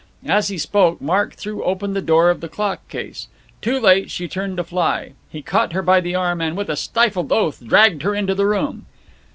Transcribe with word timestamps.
As 0.27 0.47
he 0.47 0.57
spoke, 0.57 0.99
Mark 0.99 1.33
threw 1.35 1.63
open 1.63 1.93
the 1.93 2.01
door 2.01 2.31
of 2.31 2.41
the 2.41 2.49
clock 2.49 2.87
case. 2.89 3.27
Too 3.61 3.79
late, 3.79 4.09
she 4.09 4.27
turned 4.27 4.57
to 4.57 4.63
fly; 4.63 5.11
he 5.29 5.43
caught 5.43 5.73
her 5.73 5.83
by 5.83 5.99
the 6.01 6.15
arm 6.15 6.41
and, 6.41 6.57
with 6.57 6.69
a 6.71 6.75
stifled 6.75 7.31
oath, 7.31 7.61
dragged 7.63 8.01
her 8.01 8.15
into 8.15 8.33
the 8.33 8.47
room. 8.47 8.87